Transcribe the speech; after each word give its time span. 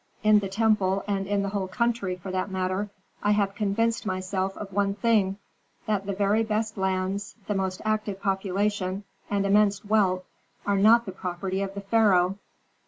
In 0.23 0.39
the 0.39 0.49
temple, 0.49 1.03
and 1.07 1.27
in 1.27 1.43
the 1.43 1.49
whole 1.49 1.67
country, 1.67 2.15
for 2.15 2.31
that 2.31 2.49
matter, 2.49 2.89
I 3.21 3.33
have 3.33 3.53
convinced 3.53 4.03
myself 4.03 4.57
of 4.57 4.73
one 4.73 4.95
thing, 4.95 5.37
that 5.85 6.07
the 6.07 6.13
very 6.13 6.41
best 6.41 6.75
lands, 6.75 7.35
the 7.45 7.53
most 7.53 7.83
active 7.85 8.19
population, 8.19 9.03
and 9.29 9.45
immense 9.45 9.85
wealth 9.85 10.23
are 10.65 10.79
not 10.79 11.05
the 11.05 11.11
property 11.11 11.61
of 11.61 11.75
the 11.75 11.81
pharaoh." 11.81 12.39